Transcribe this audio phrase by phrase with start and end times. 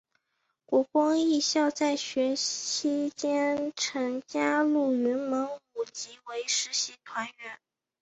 [0.65, 7.59] 国光艺校在学期间曾加入云门舞集为实习团员。